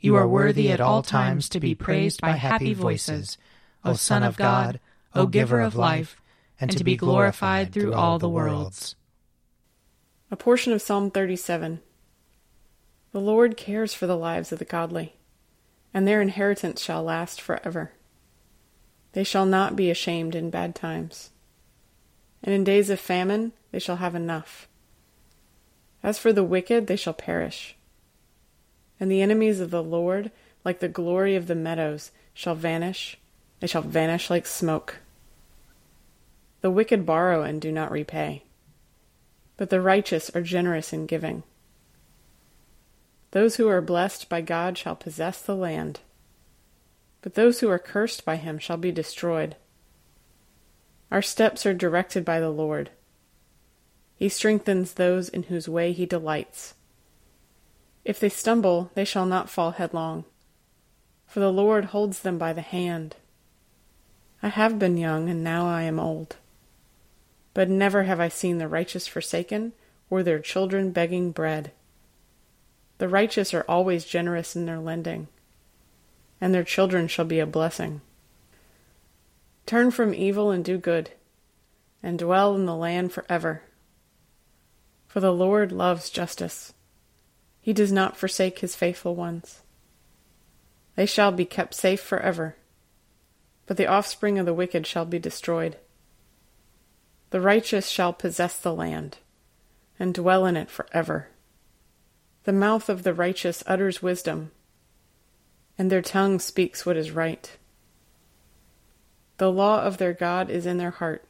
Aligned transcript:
You 0.00 0.14
are 0.14 0.28
worthy 0.28 0.70
at 0.70 0.80
all 0.80 1.02
times 1.02 1.48
to 1.48 1.58
be 1.58 1.74
praised 1.74 2.20
by 2.20 2.32
happy 2.32 2.72
voices, 2.72 3.36
O 3.84 3.94
Son 3.94 4.22
of 4.22 4.36
God, 4.36 4.78
O 5.12 5.26
Giver 5.26 5.60
of 5.60 5.74
life, 5.74 6.22
and 6.60 6.70
to 6.70 6.84
be 6.84 6.96
glorified 6.96 7.72
through 7.72 7.94
all 7.94 8.20
the 8.20 8.28
worlds. 8.28 8.94
A 10.30 10.36
portion 10.36 10.72
of 10.72 10.82
Psalm 10.82 11.10
37 11.10 11.80
The 13.10 13.20
Lord 13.20 13.56
cares 13.56 13.92
for 13.92 14.06
the 14.06 14.16
lives 14.16 14.52
of 14.52 14.60
the 14.60 14.64
godly, 14.64 15.16
and 15.92 16.06
their 16.06 16.22
inheritance 16.22 16.80
shall 16.80 17.02
last 17.02 17.40
forever. 17.40 17.90
They 19.14 19.24
shall 19.24 19.46
not 19.46 19.74
be 19.74 19.90
ashamed 19.90 20.36
in 20.36 20.50
bad 20.50 20.76
times, 20.76 21.30
and 22.40 22.54
in 22.54 22.62
days 22.62 22.88
of 22.88 23.00
famine 23.00 23.52
they 23.72 23.80
shall 23.80 23.96
have 23.96 24.14
enough. 24.14 24.68
As 26.04 26.20
for 26.20 26.32
the 26.32 26.44
wicked, 26.44 26.86
they 26.86 26.94
shall 26.94 27.14
perish 27.14 27.74
and 29.00 29.10
the 29.10 29.22
enemies 29.22 29.60
of 29.60 29.70
the 29.70 29.82
Lord, 29.82 30.30
like 30.64 30.80
the 30.80 30.88
glory 30.88 31.36
of 31.36 31.46
the 31.46 31.54
meadows, 31.54 32.10
shall 32.34 32.54
vanish, 32.54 33.16
they 33.60 33.66
shall 33.66 33.82
vanish 33.82 34.30
like 34.30 34.46
smoke. 34.46 34.98
The 36.60 36.70
wicked 36.70 37.06
borrow 37.06 37.42
and 37.42 37.60
do 37.60 37.70
not 37.70 37.92
repay, 37.92 38.42
but 39.56 39.70
the 39.70 39.80
righteous 39.80 40.30
are 40.30 40.42
generous 40.42 40.92
in 40.92 41.06
giving. 41.06 41.42
Those 43.30 43.56
who 43.56 43.68
are 43.68 43.80
blessed 43.80 44.28
by 44.28 44.40
God 44.40 44.78
shall 44.78 44.96
possess 44.96 45.40
the 45.40 45.56
land, 45.56 46.00
but 47.22 47.34
those 47.34 47.60
who 47.60 47.68
are 47.68 47.78
cursed 47.78 48.24
by 48.24 48.36
him 48.36 48.58
shall 48.58 48.76
be 48.76 48.90
destroyed. 48.90 49.56
Our 51.10 51.22
steps 51.22 51.64
are 51.64 51.74
directed 51.74 52.24
by 52.24 52.40
the 52.40 52.50
Lord. 52.50 52.90
He 54.16 54.28
strengthens 54.28 54.94
those 54.94 55.28
in 55.28 55.44
whose 55.44 55.68
way 55.68 55.92
he 55.92 56.06
delights. 56.06 56.74
If 58.08 58.18
they 58.18 58.30
stumble, 58.30 58.90
they 58.94 59.04
shall 59.04 59.26
not 59.26 59.50
fall 59.50 59.72
headlong, 59.72 60.24
for 61.26 61.40
the 61.40 61.52
Lord 61.52 61.84
holds 61.84 62.20
them 62.20 62.38
by 62.38 62.54
the 62.54 62.62
hand. 62.62 63.16
I 64.42 64.48
have 64.48 64.78
been 64.78 64.96
young, 64.96 65.28
and 65.28 65.44
now 65.44 65.66
I 65.66 65.82
am 65.82 66.00
old. 66.00 66.36
But 67.52 67.68
never 67.68 68.04
have 68.04 68.18
I 68.18 68.28
seen 68.28 68.56
the 68.56 68.66
righteous 68.66 69.06
forsaken, 69.06 69.74
or 70.08 70.22
their 70.22 70.38
children 70.38 70.90
begging 70.90 71.32
bread. 71.32 71.70
The 72.96 73.10
righteous 73.10 73.52
are 73.52 73.66
always 73.68 74.06
generous 74.06 74.56
in 74.56 74.64
their 74.64 74.78
lending, 74.78 75.28
and 76.40 76.54
their 76.54 76.64
children 76.64 77.08
shall 77.08 77.26
be 77.26 77.40
a 77.40 77.46
blessing. 77.46 78.00
Turn 79.66 79.90
from 79.90 80.14
evil 80.14 80.50
and 80.50 80.64
do 80.64 80.78
good, 80.78 81.10
and 82.02 82.18
dwell 82.18 82.54
in 82.54 82.64
the 82.64 82.74
land 82.74 83.12
forever. 83.12 83.64
For 85.08 85.20
the 85.20 85.30
Lord 85.30 85.72
loves 85.72 86.08
justice 86.08 86.72
he 87.68 87.74
does 87.74 87.92
not 87.92 88.16
forsake 88.16 88.60
his 88.60 88.74
faithful 88.74 89.14
ones. 89.14 89.60
They 90.96 91.04
shall 91.04 91.30
be 91.30 91.44
kept 91.44 91.74
safe 91.74 92.00
forever, 92.00 92.56
but 93.66 93.76
the 93.76 93.86
offspring 93.86 94.38
of 94.38 94.46
the 94.46 94.54
wicked 94.54 94.86
shall 94.86 95.04
be 95.04 95.18
destroyed. 95.18 95.76
The 97.28 97.42
righteous 97.42 97.86
shall 97.90 98.14
possess 98.14 98.56
the 98.56 98.72
land, 98.72 99.18
and 99.98 100.14
dwell 100.14 100.46
in 100.46 100.56
it 100.56 100.70
forever. 100.70 101.28
The 102.44 102.54
mouth 102.54 102.88
of 102.88 103.02
the 103.02 103.12
righteous 103.12 103.62
utters 103.66 104.02
wisdom, 104.02 104.50
and 105.76 105.92
their 105.92 106.00
tongue 106.00 106.38
speaks 106.38 106.86
what 106.86 106.96
is 106.96 107.10
right. 107.10 107.54
The 109.36 109.52
law 109.52 109.82
of 109.82 109.98
their 109.98 110.14
God 110.14 110.48
is 110.48 110.64
in 110.64 110.78
their 110.78 110.92
heart, 110.92 111.22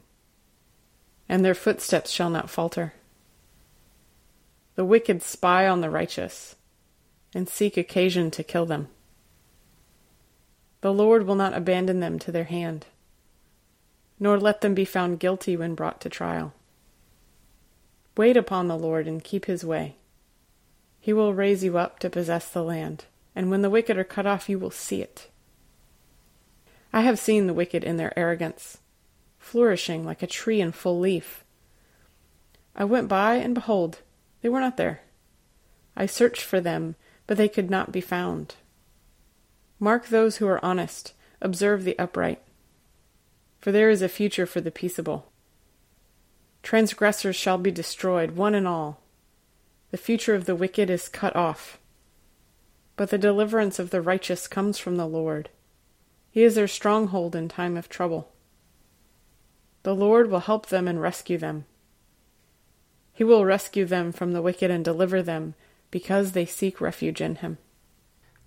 and 1.29 1.45
their 1.45 1.57
footsteps 1.57 2.13
shall 2.13 2.31
not 2.31 2.49
falter. 2.49 2.93
The 4.79 4.85
wicked 4.85 5.25
spy 5.25 5.67
on 5.67 5.81
the 5.81 5.91
righteous 5.91 6.55
and 7.35 7.49
seek 7.49 7.77
occasion 7.77 8.31
to 8.31 8.45
kill 8.45 8.65
them. 8.65 8.87
The 10.83 10.93
Lord 10.93 11.27
will 11.27 11.35
not 11.35 11.53
abandon 11.53 11.99
them 11.99 12.21
to 12.21 12.31
their 12.31 12.45
hand, 12.45 12.87
nor 14.21 14.39
let 14.39 14.61
them 14.61 14.75
be 14.75 14.85
found 14.85 15.19
guilty 15.19 15.57
when 15.57 15.75
brought 15.75 16.01
to 16.03 16.09
trial. 16.09 16.53
Wait 18.17 18.37
upon 18.37 18.69
the 18.69 18.79
Lord 18.79 19.09
and 19.09 19.25
keep 19.25 19.47
his 19.47 19.65
way. 19.65 19.97
He 21.01 21.13
will 21.13 21.35
raise 21.35 21.65
you 21.65 21.77
up 21.77 21.99
to 21.99 22.09
possess 22.09 22.49
the 22.49 22.63
land, 22.63 23.07
and 23.35 23.51
when 23.51 23.63
the 23.63 23.71
wicked 23.71 23.99
are 23.99 24.05
cut 24.05 24.27
off, 24.27 24.49
you 24.49 24.61
will 24.61 24.71
see 24.71 25.03
it. 25.03 25.29
I 26.93 27.01
have 27.01 27.19
seen 27.19 27.49
the 27.49 27.53
wicked 27.53 27.83
in 27.83 27.97
their 27.97 28.17
arrogance, 28.17 28.79
flourishing 29.41 30.05
like 30.05 30.23
a 30.23 30.29
tree 30.29 30.61
in 30.61 30.71
full 30.71 31.01
leaf. 31.01 31.43
I 32.77 32.85
went 32.85 33.09
by, 33.09 33.35
and 33.35 33.57
behold, 33.57 34.03
they 34.41 34.49
were 34.49 34.61
not 34.61 34.77
there. 34.77 35.01
I 35.97 36.07
searched 36.07 36.43
for 36.43 36.61
them, 36.61 36.95
but 37.27 37.37
they 37.37 37.49
could 37.49 37.71
not 37.71 37.93
be 37.93 38.01
found. 38.01 38.55
Mark 39.81 40.09
those 40.09 40.37
who 40.37 40.47
are 40.47 40.65
honest, 40.65 41.13
observe 41.41 41.85
the 41.85 41.99
upright, 41.99 42.41
for 43.61 43.73
there 43.73 43.91
is 43.91 44.03
a 44.03 44.09
future 44.09 44.47
for 44.47 44.61
the 44.61 44.71
peaceable. 44.71 45.31
Transgressors 46.63 47.37
shall 47.37 47.59
be 47.59 47.71
destroyed, 47.71 48.33
one 48.33 48.55
and 48.55 48.67
all. 48.67 49.01
The 49.91 49.97
future 49.97 50.35
of 50.35 50.45
the 50.45 50.57
wicked 50.57 50.91
is 50.91 51.09
cut 51.09 51.35
off. 51.35 51.79
But 52.97 53.11
the 53.11 53.19
deliverance 53.19 53.79
of 53.79 53.91
the 53.91 54.03
righteous 54.03 54.47
comes 54.47 54.79
from 54.79 54.97
the 54.97 55.07
Lord. 55.07 55.49
He 56.31 56.43
is 56.43 56.57
their 56.57 56.69
stronghold 56.69 57.35
in 57.35 57.49
time 57.49 57.77
of 57.77 57.89
trouble. 57.89 58.33
The 59.85 59.95
Lord 59.95 60.31
will 60.31 60.41
help 60.41 60.67
them 60.67 60.87
and 60.87 61.01
rescue 61.01 61.39
them. 61.39 61.65
He 63.19 63.25
will 63.25 63.45
rescue 63.45 63.85
them 63.85 64.13
from 64.13 64.31
the 64.31 64.41
wicked 64.41 64.71
and 64.71 64.85
deliver 64.85 65.25
them, 65.25 65.57
because 65.91 66.31
they 66.31 66.47
seek 66.47 66.81
refuge 66.81 67.21
in 67.21 67.35
him. 67.35 67.59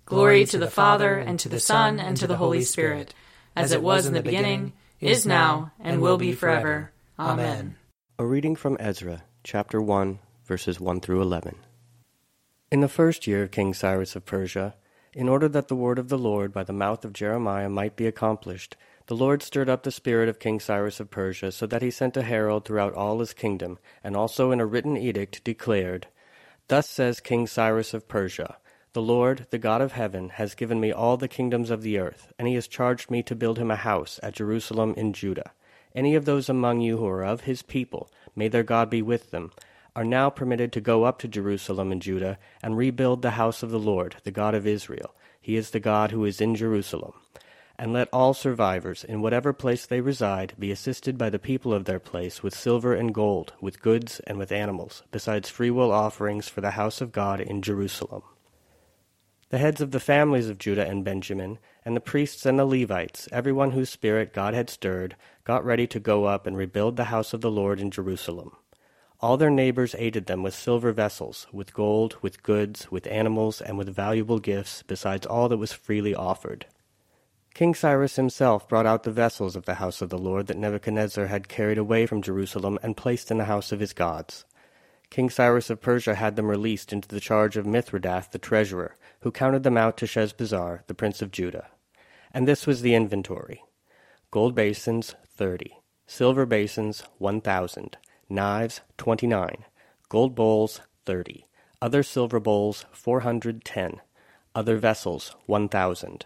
Glory 0.06 0.46
to 0.46 0.56
the 0.56 0.70
Father, 0.70 1.18
and 1.18 1.38
to 1.40 1.50
the 1.50 1.60
Son, 1.60 2.00
and 2.00 2.16
to 2.16 2.26
the 2.26 2.38
Holy 2.38 2.62
Spirit, 2.62 3.12
as 3.54 3.72
it 3.72 3.82
was 3.82 4.06
in 4.06 4.14
the 4.14 4.22
beginning, 4.22 4.72
is 4.98 5.26
now, 5.26 5.72
and 5.78 6.00
will 6.00 6.16
be 6.16 6.32
forever. 6.32 6.90
Amen. 7.18 7.76
A 8.18 8.24
reading 8.24 8.56
from 8.56 8.78
Ezra, 8.80 9.24
chapter 9.44 9.78
1, 9.78 10.20
verses 10.46 10.80
1 10.80 11.00
through 11.00 11.20
11. 11.20 11.54
In 12.70 12.80
the 12.80 12.88
first 12.88 13.26
year 13.26 13.42
of 13.42 13.50
King 13.50 13.74
Cyrus 13.74 14.16
of 14.16 14.24
Persia, 14.24 14.74
in 15.12 15.28
order 15.28 15.50
that 15.50 15.68
the 15.68 15.76
word 15.76 15.98
of 15.98 16.08
the 16.08 16.16
Lord 16.16 16.50
by 16.50 16.64
the 16.64 16.72
mouth 16.72 17.04
of 17.04 17.12
Jeremiah 17.12 17.68
might 17.68 17.94
be 17.94 18.06
accomplished, 18.06 18.78
the 19.12 19.18
Lord 19.18 19.42
stirred 19.42 19.68
up 19.68 19.82
the 19.82 19.92
spirit 19.92 20.30
of 20.30 20.38
King 20.38 20.58
Cyrus 20.58 20.98
of 20.98 21.10
Persia, 21.10 21.52
so 21.52 21.66
that 21.66 21.82
he 21.82 21.90
sent 21.90 22.16
a 22.16 22.22
herald 22.22 22.64
throughout 22.64 22.94
all 22.94 23.18
his 23.18 23.34
kingdom, 23.34 23.78
and 24.02 24.16
also 24.16 24.50
in 24.52 24.58
a 24.58 24.64
written 24.64 24.96
edict 24.96 25.44
declared, 25.44 26.06
Thus 26.68 26.88
says 26.88 27.20
King 27.20 27.46
Cyrus 27.46 27.92
of 27.92 28.08
Persia, 28.08 28.56
The 28.94 29.02
Lord, 29.02 29.48
the 29.50 29.58
God 29.58 29.82
of 29.82 29.92
heaven, 29.92 30.30
has 30.30 30.54
given 30.54 30.80
me 30.80 30.92
all 30.92 31.18
the 31.18 31.28
kingdoms 31.28 31.68
of 31.68 31.82
the 31.82 31.98
earth, 31.98 32.32
and 32.38 32.48
he 32.48 32.54
has 32.54 32.66
charged 32.66 33.10
me 33.10 33.22
to 33.24 33.34
build 33.34 33.58
him 33.58 33.70
a 33.70 33.76
house 33.76 34.18
at 34.22 34.32
Jerusalem 34.32 34.94
in 34.96 35.12
Judah. 35.12 35.52
Any 35.94 36.14
of 36.14 36.24
those 36.24 36.48
among 36.48 36.80
you 36.80 36.96
who 36.96 37.06
are 37.06 37.22
of 37.22 37.42
his 37.42 37.60
people, 37.60 38.10
may 38.34 38.48
their 38.48 38.62
God 38.62 38.88
be 38.88 39.02
with 39.02 39.30
them, 39.30 39.52
are 39.94 40.06
now 40.06 40.30
permitted 40.30 40.72
to 40.72 40.80
go 40.80 41.04
up 41.04 41.18
to 41.18 41.28
Jerusalem 41.28 41.92
and 41.92 42.00
Judah 42.00 42.38
and 42.62 42.78
rebuild 42.78 43.20
the 43.20 43.32
house 43.32 43.62
of 43.62 43.70
the 43.70 43.78
Lord, 43.78 44.16
the 44.24 44.30
God 44.30 44.54
of 44.54 44.66
Israel. 44.66 45.14
He 45.38 45.56
is 45.56 45.68
the 45.68 45.80
God 45.80 46.12
who 46.12 46.24
is 46.24 46.40
in 46.40 46.54
Jerusalem. 46.54 47.12
And 47.82 47.92
let 47.92 48.08
all 48.12 48.32
survivors, 48.32 49.02
in 49.02 49.22
whatever 49.22 49.52
place 49.52 49.86
they 49.86 50.00
reside, 50.00 50.54
be 50.56 50.70
assisted 50.70 51.18
by 51.18 51.30
the 51.30 51.40
people 51.40 51.74
of 51.74 51.84
their 51.84 51.98
place 51.98 52.40
with 52.40 52.54
silver 52.54 52.94
and 52.94 53.12
gold, 53.12 53.54
with 53.60 53.82
goods 53.82 54.20
and 54.20 54.38
with 54.38 54.52
animals, 54.52 55.02
besides 55.10 55.48
freewill 55.50 55.90
offerings 55.90 56.48
for 56.48 56.60
the 56.60 56.78
house 56.78 57.00
of 57.00 57.10
God 57.10 57.40
in 57.40 57.60
Jerusalem. 57.60 58.22
The 59.48 59.58
heads 59.58 59.80
of 59.80 59.90
the 59.90 59.98
families 59.98 60.48
of 60.48 60.58
Judah 60.58 60.86
and 60.86 61.04
Benjamin, 61.04 61.58
and 61.84 61.96
the 61.96 62.00
priests 62.00 62.46
and 62.46 62.56
the 62.56 62.64
Levites, 62.64 63.28
everyone 63.32 63.72
whose 63.72 63.90
spirit 63.90 64.32
God 64.32 64.54
had 64.54 64.70
stirred, 64.70 65.16
got 65.42 65.64
ready 65.64 65.88
to 65.88 65.98
go 65.98 66.26
up 66.26 66.46
and 66.46 66.56
rebuild 66.56 66.94
the 66.94 67.06
house 67.10 67.32
of 67.32 67.40
the 67.40 67.50
Lord 67.50 67.80
in 67.80 67.90
Jerusalem. 67.90 68.52
All 69.18 69.36
their 69.36 69.50
neighbors 69.50 69.96
aided 69.98 70.26
them 70.26 70.44
with 70.44 70.54
silver 70.54 70.92
vessels, 70.92 71.48
with 71.50 71.74
gold, 71.74 72.16
with 72.22 72.44
goods, 72.44 72.92
with 72.92 73.08
animals, 73.08 73.60
and 73.60 73.76
with 73.76 73.88
valuable 73.88 74.38
gifts, 74.38 74.84
besides 74.84 75.26
all 75.26 75.48
that 75.48 75.58
was 75.58 75.72
freely 75.72 76.14
offered. 76.14 76.66
King 77.54 77.74
Cyrus 77.74 78.16
himself 78.16 78.66
brought 78.66 78.86
out 78.86 79.02
the 79.02 79.10
vessels 79.10 79.56
of 79.56 79.66
the 79.66 79.74
house 79.74 80.00
of 80.00 80.08
the 80.08 80.18
Lord 80.18 80.46
that 80.46 80.56
Nebuchadnezzar 80.56 81.26
had 81.26 81.48
carried 81.48 81.76
away 81.76 82.06
from 82.06 82.22
Jerusalem 82.22 82.78
and 82.82 82.96
placed 82.96 83.30
in 83.30 83.36
the 83.36 83.44
house 83.44 83.72
of 83.72 83.80
his 83.80 83.92
gods. 83.92 84.46
King 85.10 85.28
Cyrus 85.28 85.68
of 85.68 85.82
Persia 85.82 86.14
had 86.14 86.36
them 86.36 86.48
released 86.48 86.94
into 86.94 87.08
the 87.08 87.20
charge 87.20 87.58
of 87.58 87.66
Mithredath 87.66 88.30
the 88.30 88.38
treasurer, 88.38 88.96
who 89.20 89.30
counted 89.30 89.64
them 89.64 89.76
out 89.76 89.98
to 89.98 90.06
Sheshbazzar, 90.06 90.86
the 90.86 90.94
prince 90.94 91.20
of 91.20 91.30
Judah. 91.30 91.68
And 92.32 92.48
this 92.48 92.66
was 92.66 92.80
the 92.80 92.94
inventory 92.94 93.62
gold 94.30 94.54
basins, 94.54 95.14
thirty, 95.26 95.76
silver 96.06 96.46
basins, 96.46 97.02
one 97.18 97.42
thousand, 97.42 97.98
knives, 98.30 98.80
twenty 98.96 99.26
nine, 99.26 99.66
gold 100.08 100.34
bowls, 100.34 100.80
thirty, 101.04 101.44
other 101.82 102.02
silver 102.02 102.40
bowls, 102.40 102.86
four 102.92 103.20
hundred 103.20 103.62
ten, 103.62 104.00
other 104.54 104.78
vessels, 104.78 105.36
one 105.44 105.68
thousand. 105.68 106.24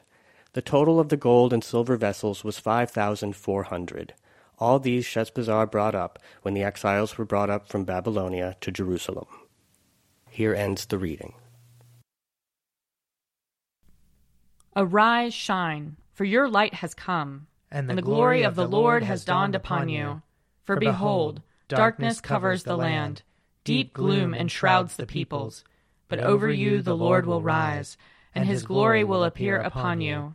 The 0.57 0.63
total 0.63 0.99
of 0.99 1.11
the 1.11 1.19
gold 1.19 1.53
and 1.53 1.63
silver 1.63 1.99
vessels 1.99 2.43
was 2.43 2.59
five 2.59 2.91
thousand 2.91 3.37
four 3.37 3.65
hundred. 3.65 4.15
All 4.59 4.79
these 4.79 5.05
Sheshbazzar 5.05 5.71
brought 5.71 5.95
up 5.95 6.19
when 6.41 6.55
the 6.55 6.63
exiles 6.63 7.19
were 7.19 7.27
brought 7.27 7.51
up 7.51 7.69
from 7.69 7.85
Babylonia 7.85 8.57
to 8.63 8.73
Jerusalem. 8.73 9.27
Here 10.31 10.55
ends 10.55 10.87
the 10.87 10.97
reading. 10.97 11.35
Arise, 14.75 15.35
shine, 15.35 15.99
for 16.15 16.25
your 16.25 16.49
light 16.49 16.73
has 16.73 16.95
come, 16.95 17.49
And 17.71 17.87
the, 17.87 17.91
and 17.91 17.99
the 17.99 18.03
glory 18.03 18.43
of 18.43 18.55
the 18.55 18.67
Lord 18.67 19.03
has 19.03 19.27
dawned 19.27 19.55
upon 19.55 19.91
you. 19.91 20.23
For 20.65 20.77
behold, 20.77 21.43
darkness 21.69 22.23
covers 22.23 22.63
the 22.63 22.79
land, 22.79 23.21
deep 23.65 23.93
gloom 23.93 24.33
enshrouds 24.33 24.97
the 24.97 25.05
peoples. 25.05 25.65
But 26.09 26.21
over 26.21 26.49
you 26.49 26.81
the 26.81 26.97
Lord 26.97 27.27
will 27.27 27.43
rise, 27.43 27.99
and 28.35 28.47
his 28.47 28.63
glory 28.63 29.05
will 29.05 29.23
appear 29.23 29.59
upon 29.61 30.01
you. 30.01 30.35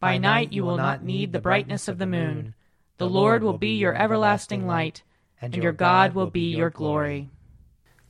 By 0.00 0.18
night 0.18 0.52
you 0.52 0.64
will 0.64 0.76
not 0.76 1.02
need 1.02 1.32
the 1.32 1.40
brightness 1.40 1.88
of 1.88 1.98
the 1.98 2.06
moon. 2.06 2.54
The 2.98 3.08
Lord 3.08 3.42
will 3.42 3.58
be 3.58 3.76
your 3.76 3.94
everlasting 3.94 4.66
light, 4.66 5.02
and 5.40 5.54
your 5.54 5.72
God 5.72 6.14
will 6.14 6.28
be 6.30 6.54
your 6.54 6.70
glory. 6.70 7.30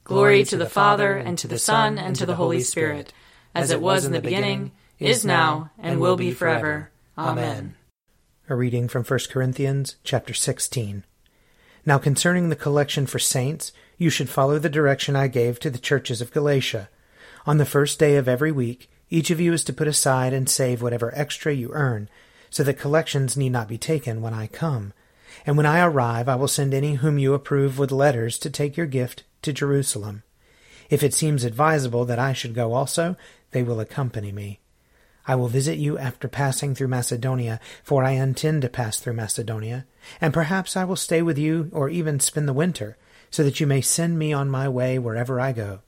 Glory 0.04 0.44
to 0.44 0.56
the 0.56 0.66
Father, 0.66 1.16
and 1.16 1.36
to 1.38 1.48
the 1.48 1.58
Son, 1.58 1.98
and 1.98 2.14
to 2.16 2.26
the 2.26 2.36
Holy 2.36 2.60
Spirit, 2.60 3.12
as 3.54 3.70
it 3.70 3.80
was 3.80 4.04
in 4.04 4.12
the 4.12 4.20
beginning, 4.20 4.72
is 4.98 5.24
now, 5.24 5.70
and 5.78 6.00
will 6.00 6.16
be 6.16 6.30
forever. 6.30 6.90
Amen. 7.18 7.74
A 8.48 8.54
reading 8.54 8.86
from 8.88 9.02
1 9.02 9.18
Corinthians 9.30 9.96
chapter 10.04 10.32
16. 10.32 11.04
Now 11.84 11.98
concerning 11.98 12.48
the 12.48 12.56
collection 12.56 13.06
for 13.06 13.18
saints, 13.18 13.72
you 13.98 14.10
should 14.10 14.28
follow 14.28 14.58
the 14.58 14.68
direction 14.68 15.16
I 15.16 15.28
gave 15.28 15.58
to 15.60 15.70
the 15.70 15.78
churches 15.78 16.20
of 16.20 16.32
Galatia. 16.32 16.88
On 17.46 17.58
the 17.58 17.64
first 17.64 17.98
day 17.98 18.16
of 18.16 18.28
every 18.28 18.52
week, 18.52 18.90
each 19.10 19.30
of 19.30 19.40
you 19.40 19.52
is 19.52 19.64
to 19.64 19.72
put 19.72 19.88
aside 19.88 20.32
and 20.32 20.48
save 20.48 20.82
whatever 20.82 21.12
extra 21.14 21.52
you 21.52 21.70
earn, 21.72 22.08
so 22.50 22.62
that 22.64 22.78
collections 22.78 23.36
need 23.36 23.50
not 23.50 23.68
be 23.68 23.78
taken 23.78 24.22
when 24.22 24.34
I 24.34 24.46
come. 24.46 24.92
And 25.44 25.56
when 25.56 25.66
I 25.66 25.80
arrive, 25.80 26.28
I 26.28 26.34
will 26.36 26.48
send 26.48 26.72
any 26.74 26.94
whom 26.94 27.18
you 27.18 27.34
approve 27.34 27.78
with 27.78 27.92
letters 27.92 28.38
to 28.38 28.50
take 28.50 28.76
your 28.76 28.86
gift 28.86 29.24
to 29.42 29.52
Jerusalem. 29.52 30.22
If 30.88 31.02
it 31.02 31.14
seems 31.14 31.44
advisable 31.44 32.04
that 32.04 32.18
I 32.18 32.32
should 32.32 32.54
go 32.54 32.72
also, 32.72 33.16
they 33.50 33.62
will 33.62 33.80
accompany 33.80 34.32
me. 34.32 34.60
I 35.26 35.34
will 35.34 35.48
visit 35.48 35.78
you 35.78 35.98
after 35.98 36.28
passing 36.28 36.74
through 36.74 36.88
Macedonia, 36.88 37.60
for 37.82 38.04
I 38.04 38.12
intend 38.12 38.62
to 38.62 38.68
pass 38.68 38.98
through 38.98 39.14
Macedonia, 39.14 39.84
and 40.20 40.32
perhaps 40.32 40.76
I 40.76 40.84
will 40.84 40.96
stay 40.96 41.20
with 41.20 41.36
you 41.36 41.68
or 41.72 41.88
even 41.88 42.20
spend 42.20 42.48
the 42.48 42.52
winter, 42.52 42.96
so 43.30 43.42
that 43.42 43.58
you 43.58 43.66
may 43.66 43.80
send 43.80 44.18
me 44.18 44.32
on 44.32 44.48
my 44.48 44.68
way 44.68 44.98
wherever 44.98 45.40
I 45.40 45.52
go. 45.52 45.80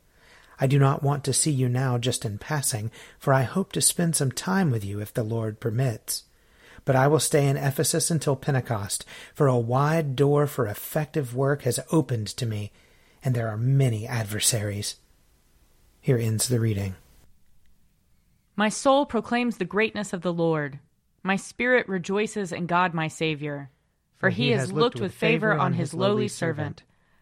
I 0.60 0.66
do 0.66 0.78
not 0.78 1.02
want 1.02 1.24
to 1.24 1.32
see 1.32 1.50
you 1.50 1.68
now 1.68 1.98
just 1.98 2.24
in 2.24 2.38
passing, 2.38 2.90
for 3.18 3.32
I 3.32 3.42
hope 3.42 3.72
to 3.72 3.80
spend 3.80 4.16
some 4.16 4.32
time 4.32 4.70
with 4.70 4.84
you 4.84 5.00
if 5.00 5.14
the 5.14 5.22
Lord 5.22 5.60
permits. 5.60 6.24
But 6.84 6.96
I 6.96 7.06
will 7.06 7.20
stay 7.20 7.46
in 7.46 7.56
Ephesus 7.56 8.10
until 8.10 8.36
Pentecost, 8.36 9.04
for 9.34 9.46
a 9.46 9.58
wide 9.58 10.16
door 10.16 10.46
for 10.46 10.66
effective 10.66 11.34
work 11.34 11.62
has 11.62 11.80
opened 11.92 12.28
to 12.28 12.46
me, 12.46 12.72
and 13.22 13.34
there 13.34 13.48
are 13.48 13.56
many 13.56 14.06
adversaries. 14.06 14.96
Here 16.00 16.18
ends 16.18 16.48
the 16.48 16.60
reading. 16.60 16.96
My 18.56 18.68
soul 18.68 19.06
proclaims 19.06 19.58
the 19.58 19.64
greatness 19.64 20.12
of 20.12 20.22
the 20.22 20.32
Lord. 20.32 20.80
My 21.22 21.36
spirit 21.36 21.88
rejoices 21.88 22.52
in 22.52 22.66
God 22.66 22.94
my 22.94 23.06
Saviour. 23.06 23.70
For 24.16 24.30
he 24.30 24.50
has 24.50 24.72
looked 24.72 24.98
with 24.98 25.14
favor 25.14 25.52
on 25.52 25.74
his 25.74 25.94
lowly 25.94 26.26
servant. 26.26 26.82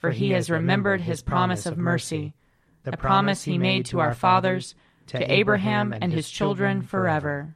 for 0.00 0.10
he 0.10 0.30
has 0.30 0.50
remembered 0.50 1.02
his 1.02 1.22
promise 1.22 1.66
of 1.66 1.78
mercy, 1.78 2.34
the 2.84 2.96
promise 2.96 3.44
he 3.44 3.58
made 3.58 3.84
to 3.86 4.00
our 4.00 4.14
fathers, 4.14 4.74
to 5.06 5.30
Abraham 5.30 5.94
and 6.00 6.12
his 6.12 6.28
children 6.30 6.82
forever. 6.82 7.54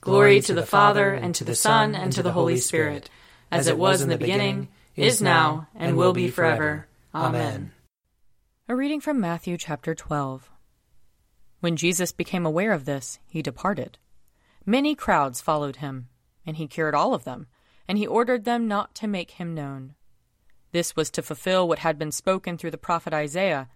Glory 0.00 0.40
to 0.40 0.52
the 0.52 0.66
Father, 0.66 1.14
and 1.14 1.34
to 1.36 1.44
the 1.44 1.54
Son, 1.54 1.94
and 1.94 2.12
to 2.12 2.22
the 2.22 2.32
Holy 2.32 2.56
Spirit, 2.58 3.08
as 3.50 3.68
it 3.68 3.78
was 3.78 4.02
in 4.02 4.08
the 4.08 4.18
beginning, 4.18 4.68
is 4.96 5.22
now, 5.22 5.68
and 5.74 5.96
will 5.96 6.12
be 6.12 6.28
forever. 6.28 6.88
Amen. 7.14 7.72
A 8.68 8.74
reading 8.74 9.00
from 9.00 9.20
Matthew 9.20 9.56
chapter 9.56 9.94
12. 9.94 10.50
When 11.60 11.76
Jesus 11.76 12.12
became 12.12 12.44
aware 12.44 12.72
of 12.72 12.84
this, 12.84 13.20
he 13.26 13.40
departed. 13.40 13.96
Many 14.66 14.94
crowds 14.94 15.40
followed 15.40 15.76
him, 15.76 16.08
and 16.44 16.56
he 16.56 16.66
cured 16.66 16.94
all 16.94 17.14
of 17.14 17.24
them, 17.24 17.46
and 17.86 17.96
he 17.96 18.06
ordered 18.06 18.44
them 18.44 18.66
not 18.66 18.94
to 18.96 19.06
make 19.06 19.32
him 19.32 19.54
known. 19.54 19.94
This 20.74 20.96
was 20.96 21.08
to 21.10 21.22
fulfill 21.22 21.68
what 21.68 21.78
had 21.78 22.00
been 22.00 22.10
spoken 22.10 22.58
through 22.58 22.72
the 22.72 22.76
prophet 22.76 23.14
Isaiah 23.14 23.68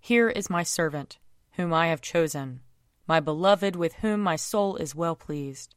Here 0.00 0.28
is 0.28 0.50
my 0.50 0.64
servant, 0.64 1.20
whom 1.52 1.72
I 1.72 1.86
have 1.86 2.00
chosen, 2.00 2.62
my 3.06 3.20
beloved, 3.20 3.76
with 3.76 3.94
whom 4.02 4.20
my 4.20 4.34
soul 4.34 4.74
is 4.74 4.92
well 4.92 5.14
pleased. 5.14 5.76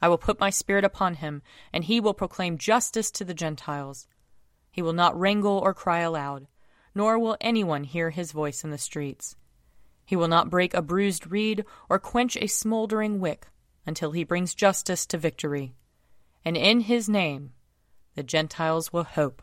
I 0.00 0.06
will 0.06 0.16
put 0.16 0.38
my 0.38 0.48
spirit 0.48 0.84
upon 0.84 1.14
him, 1.14 1.42
and 1.72 1.82
he 1.82 1.98
will 1.98 2.14
proclaim 2.14 2.56
justice 2.56 3.10
to 3.10 3.24
the 3.24 3.34
Gentiles. 3.34 4.06
He 4.70 4.80
will 4.80 4.92
not 4.92 5.18
wrangle 5.18 5.58
or 5.58 5.74
cry 5.74 5.98
aloud, 6.02 6.46
nor 6.94 7.18
will 7.18 7.36
anyone 7.40 7.82
hear 7.82 8.10
his 8.10 8.30
voice 8.30 8.62
in 8.62 8.70
the 8.70 8.78
streets. 8.78 9.34
He 10.04 10.14
will 10.14 10.28
not 10.28 10.50
break 10.50 10.72
a 10.72 10.82
bruised 10.82 11.32
reed 11.32 11.64
or 11.88 11.98
quench 11.98 12.36
a 12.36 12.46
smoldering 12.46 13.18
wick 13.18 13.48
until 13.84 14.12
he 14.12 14.22
brings 14.22 14.54
justice 14.54 15.04
to 15.06 15.18
victory. 15.18 15.74
And 16.44 16.56
in 16.56 16.82
his 16.82 17.08
name 17.08 17.54
the 18.14 18.22
Gentiles 18.22 18.92
will 18.92 19.02
hope. 19.02 19.42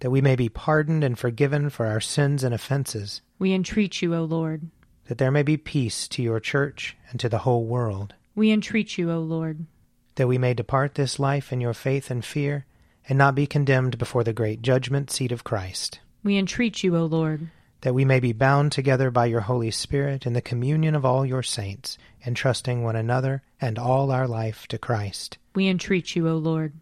That 0.00 0.10
we 0.10 0.20
may 0.20 0.36
be 0.36 0.48
pardoned 0.48 1.04
and 1.04 1.18
forgiven 1.18 1.70
for 1.70 1.86
our 1.86 2.00
sins 2.00 2.42
and 2.42 2.54
offenses. 2.54 3.22
We 3.38 3.52
entreat 3.54 4.02
you, 4.02 4.14
O 4.14 4.24
Lord. 4.24 4.70
That 5.06 5.18
there 5.18 5.30
may 5.30 5.42
be 5.42 5.56
peace 5.56 6.08
to 6.08 6.22
your 6.22 6.40
church 6.40 6.96
and 7.10 7.20
to 7.20 7.28
the 7.28 7.38
whole 7.38 7.64
world. 7.64 8.14
We 8.34 8.50
entreat 8.50 8.96
you, 8.96 9.10
O 9.10 9.20
Lord. 9.20 9.66
That 10.14 10.28
we 10.28 10.38
may 10.38 10.54
depart 10.54 10.94
this 10.94 11.18
life 11.18 11.52
in 11.52 11.60
your 11.60 11.74
faith 11.74 12.10
and 12.10 12.24
fear, 12.24 12.66
and 13.08 13.18
not 13.18 13.34
be 13.34 13.46
condemned 13.46 13.98
before 13.98 14.24
the 14.24 14.32
great 14.32 14.62
judgment 14.62 15.10
seat 15.10 15.32
of 15.32 15.44
Christ. 15.44 16.00
We 16.22 16.38
entreat 16.38 16.82
you, 16.82 16.96
O 16.96 17.04
Lord. 17.04 17.50
That 17.82 17.94
we 17.94 18.04
may 18.04 18.20
be 18.20 18.32
bound 18.32 18.72
together 18.72 19.10
by 19.10 19.26
your 19.26 19.40
Holy 19.40 19.70
Spirit 19.70 20.26
in 20.26 20.34
the 20.34 20.42
communion 20.42 20.94
of 20.94 21.04
all 21.04 21.24
your 21.24 21.42
saints, 21.42 21.96
entrusting 22.26 22.82
one 22.82 22.96
another 22.96 23.42
and 23.60 23.78
all 23.78 24.10
our 24.10 24.28
life 24.28 24.66
to 24.68 24.78
Christ. 24.78 25.38
We 25.54 25.66
entreat 25.66 26.14
you, 26.14 26.28
O 26.28 26.36
Lord. 26.36 26.74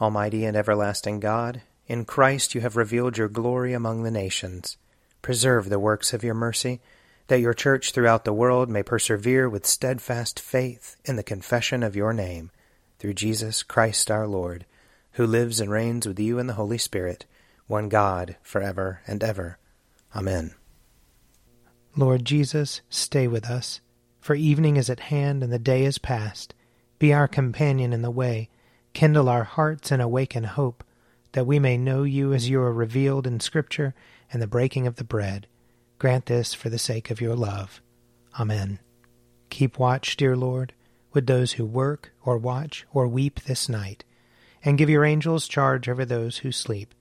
Almighty 0.00 0.44
and 0.44 0.56
everlasting 0.56 1.20
God, 1.20 1.62
in 1.86 2.04
Christ 2.04 2.54
you 2.54 2.60
have 2.60 2.76
revealed 2.76 3.18
your 3.18 3.28
glory 3.28 3.72
among 3.72 4.02
the 4.02 4.10
nations. 4.10 4.76
Preserve 5.22 5.68
the 5.68 5.78
works 5.78 6.12
of 6.12 6.24
your 6.24 6.34
mercy, 6.34 6.80
that 7.28 7.40
your 7.40 7.54
church 7.54 7.92
throughout 7.92 8.24
the 8.24 8.32
world 8.32 8.68
may 8.68 8.82
persevere 8.82 9.48
with 9.48 9.66
steadfast 9.66 10.38
faith 10.38 10.96
in 11.04 11.16
the 11.16 11.22
confession 11.22 11.82
of 11.82 11.96
your 11.96 12.12
name, 12.12 12.50
through 12.98 13.14
Jesus 13.14 13.62
Christ 13.62 14.10
our 14.10 14.26
Lord, 14.26 14.66
who 15.12 15.26
lives 15.26 15.60
and 15.60 15.70
reigns 15.70 16.06
with 16.06 16.18
you 16.18 16.38
in 16.38 16.46
the 16.46 16.54
Holy 16.54 16.78
Spirit, 16.78 17.24
one 17.66 17.88
God, 17.88 18.36
for 18.42 18.60
ever 18.60 19.00
and 19.06 19.22
ever. 19.22 19.58
Amen. 20.14 20.54
Lord 21.96 22.24
Jesus, 22.24 22.80
stay 22.90 23.28
with 23.28 23.48
us, 23.48 23.80
for 24.20 24.34
evening 24.34 24.76
is 24.76 24.90
at 24.90 25.00
hand 25.00 25.42
and 25.42 25.52
the 25.52 25.58
day 25.58 25.84
is 25.84 25.98
past. 25.98 26.54
Be 26.98 27.12
our 27.12 27.28
companion 27.28 27.92
in 27.92 28.02
the 28.02 28.10
way, 28.10 28.48
kindle 28.92 29.28
our 29.28 29.44
hearts 29.44 29.90
and 29.90 30.02
awaken 30.02 30.44
hope, 30.44 30.82
that 31.34 31.46
we 31.46 31.58
may 31.58 31.76
know 31.76 32.04
you 32.04 32.32
as 32.32 32.48
you 32.48 32.60
are 32.60 32.72
revealed 32.72 33.26
in 33.26 33.40
Scripture 33.40 33.92
and 34.32 34.40
the 34.40 34.46
breaking 34.46 34.86
of 34.86 34.96
the 34.96 35.04
bread. 35.04 35.46
Grant 35.98 36.26
this 36.26 36.54
for 36.54 36.70
the 36.70 36.78
sake 36.78 37.10
of 37.10 37.20
your 37.20 37.34
love. 37.34 37.82
Amen. 38.38 38.78
Keep 39.50 39.78
watch, 39.78 40.16
dear 40.16 40.36
Lord, 40.36 40.72
with 41.12 41.26
those 41.26 41.52
who 41.52 41.64
work 41.64 42.12
or 42.24 42.38
watch 42.38 42.86
or 42.92 43.08
weep 43.08 43.40
this 43.40 43.68
night, 43.68 44.04
and 44.64 44.78
give 44.78 44.88
your 44.88 45.04
angels 45.04 45.48
charge 45.48 45.88
over 45.88 46.04
those 46.04 46.38
who 46.38 46.52
sleep. 46.52 46.94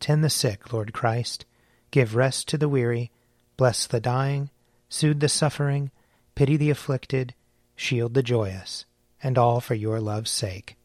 Tend 0.00 0.24
the 0.24 0.30
sick, 0.30 0.72
Lord 0.72 0.92
Christ. 0.92 1.44
Give 1.90 2.16
rest 2.16 2.48
to 2.48 2.58
the 2.58 2.68
weary. 2.68 3.10
Bless 3.56 3.86
the 3.86 4.00
dying. 4.00 4.50
Soothe 4.88 5.20
the 5.20 5.28
suffering. 5.28 5.90
Pity 6.34 6.56
the 6.56 6.70
afflicted. 6.70 7.34
Shield 7.74 8.14
the 8.14 8.22
joyous. 8.22 8.86
And 9.22 9.38
all 9.38 9.60
for 9.60 9.74
your 9.74 10.00
love's 10.00 10.30
sake. 10.30 10.76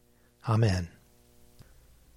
Amen. 0.48 0.88